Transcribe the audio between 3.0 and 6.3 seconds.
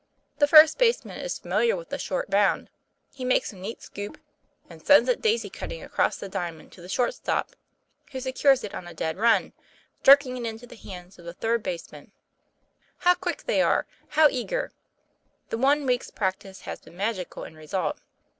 he makes a neat scoop, then sends it daisy cutting across the